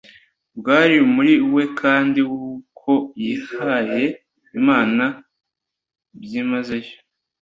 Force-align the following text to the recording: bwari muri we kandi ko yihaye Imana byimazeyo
bwari 0.57 0.95
muri 1.13 1.33
we 1.55 1.63
kandi 1.79 2.19
ko 2.79 2.93
yihaye 3.23 4.05
Imana 4.59 5.05
byimazeyo 6.21 6.93